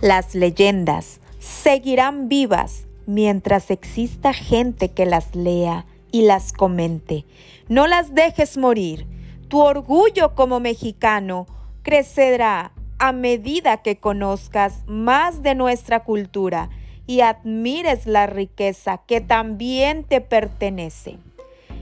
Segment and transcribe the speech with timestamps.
[0.00, 7.24] Las leyendas seguirán vivas mientras exista gente que las lea y las comente.
[7.68, 9.06] No las dejes morir.
[9.48, 11.46] Tu orgullo como mexicano
[11.82, 16.70] crecerá a medida que conozcas más de nuestra cultura
[17.08, 21.18] y admires la riqueza que también te pertenece.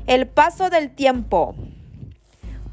[0.07, 1.55] El paso del tiempo.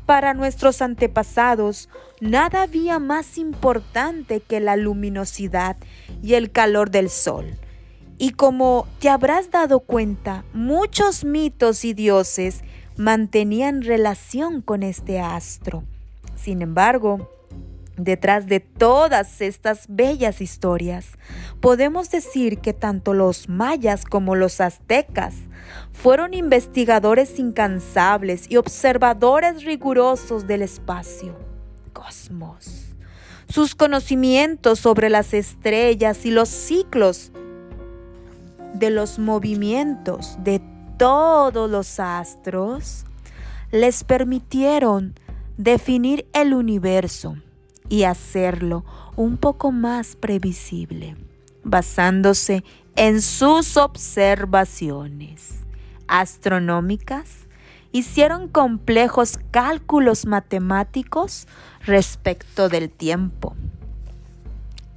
[0.05, 1.89] Para nuestros antepasados,
[2.19, 5.77] nada había más importante que la luminosidad
[6.21, 7.55] y el calor del sol.
[8.17, 12.61] Y como te habrás dado cuenta, muchos mitos y dioses
[12.97, 15.83] mantenían relación con este astro.
[16.35, 17.29] Sin embargo,
[17.97, 21.11] Detrás de todas estas bellas historias,
[21.59, 25.35] podemos decir que tanto los mayas como los aztecas
[25.91, 31.35] fueron investigadores incansables y observadores rigurosos del espacio,
[31.93, 32.95] cosmos.
[33.47, 37.31] Sus conocimientos sobre las estrellas y los ciclos
[38.73, 40.63] de los movimientos de
[40.97, 43.05] todos los astros
[43.71, 45.13] les permitieron
[45.57, 47.35] definir el universo
[47.89, 48.83] y hacerlo
[49.15, 51.15] un poco más previsible,
[51.63, 52.63] basándose
[52.95, 55.63] en sus observaciones
[56.07, 57.47] astronómicas,
[57.91, 61.47] hicieron complejos cálculos matemáticos
[61.85, 63.55] respecto del tiempo.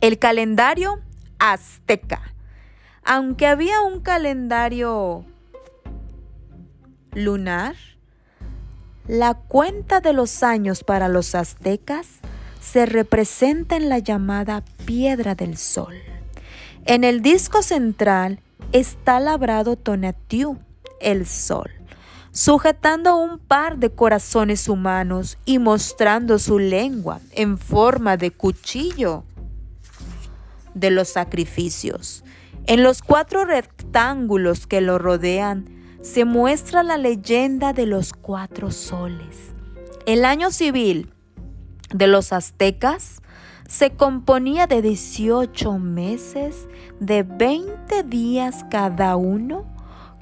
[0.00, 1.00] El calendario
[1.39, 2.21] azteca.
[3.05, 5.25] Aunque había un calendario
[7.12, 7.77] lunar,
[9.06, 12.21] la cuenta de los años para los aztecas
[12.67, 15.95] se representa en la llamada piedra del sol.
[16.84, 18.41] En el disco central
[18.72, 20.59] está labrado Tonatiuh,
[21.00, 21.70] el sol,
[22.33, 29.22] sujetando un par de corazones humanos y mostrando su lengua en forma de cuchillo
[30.75, 32.25] de los sacrificios.
[32.66, 35.69] En los cuatro rectángulos que lo rodean
[36.03, 39.53] se muestra la leyenda de los cuatro soles.
[40.05, 41.12] El año civil
[41.97, 43.23] de los aztecas
[43.69, 46.69] se componía de 18 meses
[47.01, 49.65] de 20 días cada uno,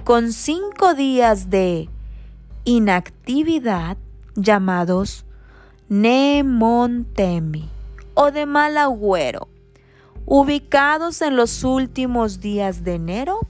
[0.05, 1.89] con 5 días de
[2.65, 3.97] inactividad
[4.35, 5.27] llamados
[5.89, 7.69] Nemontemi
[8.15, 9.49] o de mal agüero,
[10.25, 13.41] ubicados en los últimos días de enero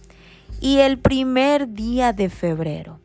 [0.61, 2.99] y el primer día de febrero.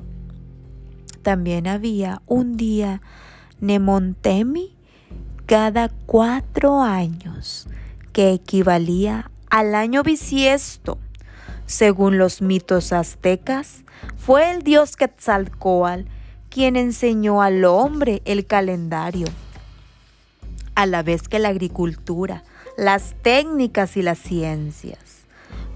[1.22, 3.02] También había un día
[3.60, 4.79] Nemontemi
[5.50, 7.66] cada cuatro años,
[8.14, 11.00] que equivalía al año bisiesto.
[11.66, 13.84] Según los mitos aztecas,
[14.16, 16.08] fue el dios Quetzalcoatl
[16.52, 19.26] quien enseñó al hombre el calendario,
[20.76, 22.44] a la vez que la agricultura,
[22.78, 25.26] las técnicas y las ciencias.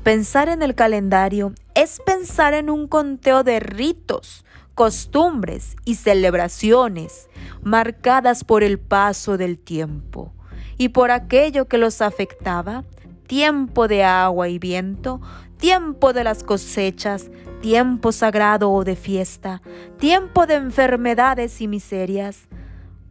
[0.03, 4.45] Pensar en el calendario es pensar en un conteo de ritos,
[4.75, 7.29] costumbres y celebraciones
[7.61, 10.34] marcadas por el paso del tiempo
[10.78, 12.84] y por aquello que los afectaba,
[13.28, 15.22] tiempo de agua y viento,
[15.57, 17.29] tiempo de las cosechas,
[17.61, 19.61] tiempo sagrado o de fiesta,
[19.97, 22.47] tiempo de enfermedades y miserias.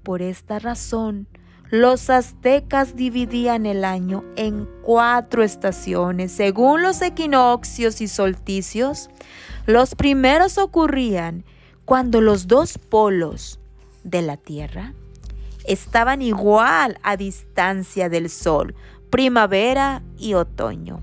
[0.02, 1.28] Por esta razón,
[1.70, 9.08] los aztecas dividían el año en cuatro estaciones según los equinoccios y solsticios.
[9.64, 11.44] Los primeros ocurrían
[11.84, 13.58] cuando los dos polos
[14.04, 14.94] de la Tierra
[15.64, 18.74] estaban igual a distancia del Sol,
[19.10, 21.00] primavera y otoño.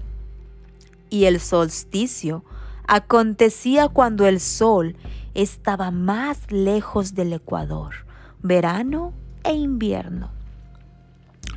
[1.09, 2.43] Y el solsticio
[2.87, 4.95] acontecía cuando el Sol
[5.33, 8.05] estaba más lejos del Ecuador,
[8.41, 9.13] verano
[9.43, 10.31] e invierno.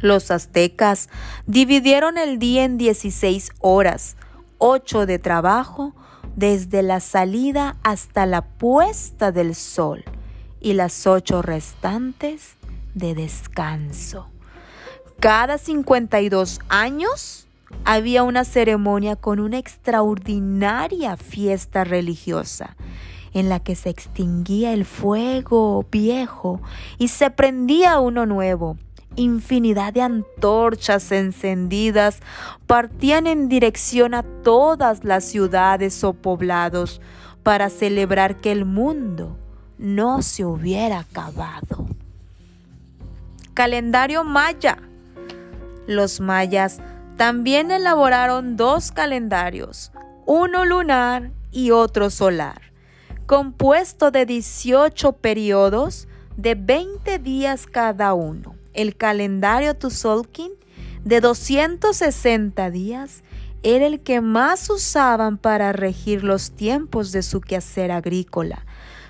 [0.00, 1.08] Los aztecas
[1.46, 4.16] dividieron el día en 16 horas,
[4.58, 5.94] 8 de trabajo
[6.36, 10.04] desde la salida hasta la puesta del sol
[10.60, 12.56] y las ocho restantes
[12.94, 14.28] de descanso.
[15.20, 17.46] Cada 52 años
[17.84, 22.76] había una ceremonia con una extraordinaria fiesta religiosa
[23.34, 26.60] en la que se extinguía el fuego viejo
[26.98, 28.76] y se prendía uno nuevo
[29.16, 32.20] infinidad de antorchas encendidas
[32.66, 37.00] partían en dirección a todas las ciudades o poblados
[37.42, 39.36] para celebrar que el mundo
[39.78, 41.86] no se hubiera acabado.
[43.54, 44.78] Calendario maya.
[45.86, 46.80] Los mayas
[47.16, 49.92] también elaboraron dos calendarios,
[50.24, 52.62] uno lunar y otro solar,
[53.26, 60.52] compuesto de 18 periodos de 20 días cada uno el calendario Tzolk'in
[61.04, 63.22] de 260 días
[63.62, 68.64] era el que más usaban para regir los tiempos de su quehacer agrícola,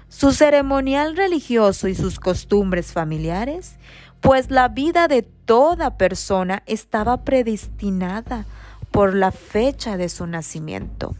[0.09, 3.77] su ceremonial religioso y sus costumbres familiares,
[4.21, 8.47] pues la vida de toda persona estaba predestinada
[8.91, 11.17] por la fecha de su nacimiento.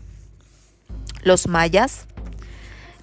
[1.23, 2.07] Los mayas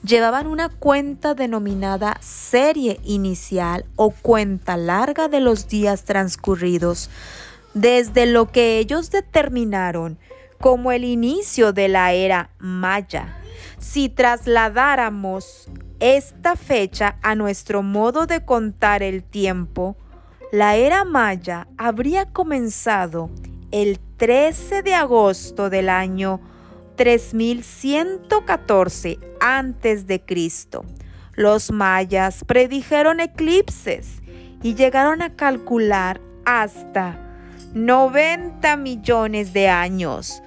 [0.03, 7.09] llevaban una cuenta denominada serie inicial o cuenta larga de los días transcurridos
[7.73, 10.17] desde lo que ellos determinaron
[10.59, 13.37] como el inicio de la era maya.
[13.77, 15.69] Si trasladáramos
[15.99, 19.95] esta fecha a nuestro modo de contar el tiempo,
[20.51, 23.29] la era maya habría comenzado
[23.71, 26.41] el 13 de agosto del año
[26.99, 30.83] 3114 antes de Cristo.
[31.33, 34.21] Los mayas predijeron eclipses
[34.61, 37.17] y llegaron a calcular hasta
[37.73, 40.43] 90 millones de años.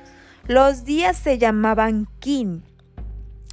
[0.47, 2.63] Los días se llamaban kin,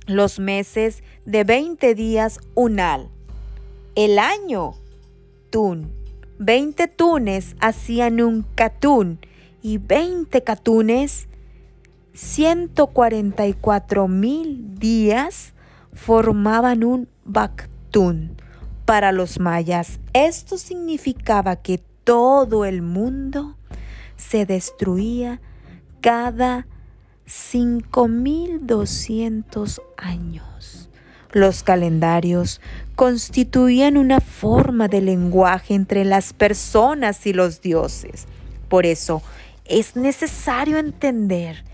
[0.05, 3.07] los meses de 20 días unal,
[3.95, 4.73] el año
[5.49, 5.93] tun.
[6.39, 9.19] 20 tunes hacían un catún
[9.61, 11.28] y 20 catunes
[12.13, 15.53] 144 mil días
[15.93, 18.37] formaban un Bactún.
[18.85, 23.55] Para los mayas, esto significaba que todo el mundo
[24.17, 25.39] se destruía
[26.01, 26.65] cada
[27.25, 30.89] 5200 años.
[31.31, 32.59] Los calendarios
[32.95, 38.25] constituían una forma de lenguaje entre las personas y los dioses.
[38.67, 39.21] Por eso
[39.65, 41.68] es necesario entender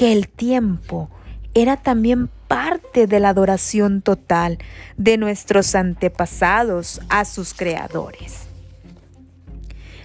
[0.00, 1.10] que el tiempo
[1.52, 4.56] era también parte de la adoración total
[4.96, 8.46] de nuestros antepasados a sus creadores.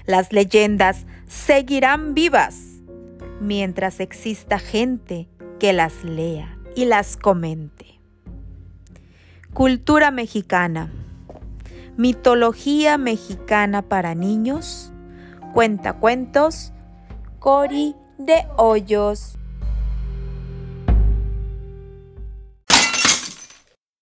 [0.05, 2.57] Las leyendas seguirán vivas
[3.39, 5.29] mientras exista gente
[5.61, 8.01] que las lea y las comente.
[9.53, 10.91] Cultura mexicana.
[11.95, 14.91] Mitología mexicana para niños.
[15.53, 16.73] Cuentacuentos.
[17.39, 19.37] Cori de Hoyos.